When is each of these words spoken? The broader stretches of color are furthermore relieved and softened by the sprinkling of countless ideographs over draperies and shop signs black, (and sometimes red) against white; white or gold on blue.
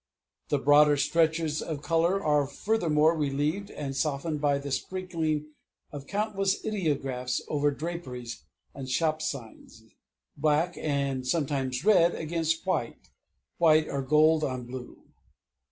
The 0.49 0.57
broader 0.57 0.97
stretches 0.97 1.61
of 1.61 1.83
color 1.83 2.23
are 2.23 2.47
furthermore 2.47 3.15
relieved 3.15 3.69
and 3.69 3.95
softened 3.95 4.41
by 4.41 4.57
the 4.57 4.71
sprinkling 4.71 5.51
of 5.91 6.07
countless 6.07 6.65
ideographs 6.65 7.39
over 7.47 7.69
draperies 7.69 8.43
and 8.73 8.89
shop 8.89 9.21
signs 9.21 9.83
black, 10.35 10.75
(and 10.75 11.27
sometimes 11.27 11.85
red) 11.85 12.15
against 12.15 12.65
white; 12.65 13.11
white 13.59 13.89
or 13.89 14.01
gold 14.01 14.43
on 14.43 14.65
blue. 14.65 15.03